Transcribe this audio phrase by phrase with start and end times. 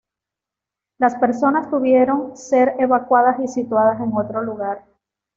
[0.97, 4.83] Las personas tuvieron ser evacuadas y situadas en otro lugar.